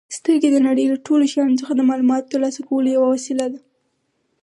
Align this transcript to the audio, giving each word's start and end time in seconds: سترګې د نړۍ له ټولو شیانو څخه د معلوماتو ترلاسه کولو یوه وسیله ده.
سترګې 0.17 0.49
د 0.51 0.57
نړۍ 0.67 0.85
له 0.91 0.97
ټولو 1.05 1.23
شیانو 1.31 1.59
څخه 1.61 1.73
د 1.75 1.81
معلوماتو 1.89 2.31
ترلاسه 2.33 2.59
کولو 2.67 2.89
یوه 2.97 3.07
وسیله 3.11 3.45
ده. 3.53 3.59